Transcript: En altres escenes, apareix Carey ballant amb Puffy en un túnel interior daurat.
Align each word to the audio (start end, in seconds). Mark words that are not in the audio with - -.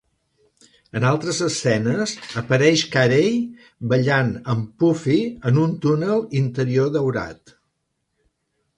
En 0.99 1.03
altres 1.09 1.41
escenes, 1.47 2.13
apareix 2.41 2.85
Carey 2.97 3.37
ballant 3.93 4.33
amb 4.55 4.75
Puffy 4.85 5.21
en 5.53 5.63
un 5.69 5.79
túnel 5.87 6.29
interior 6.45 6.95
daurat. 6.99 7.59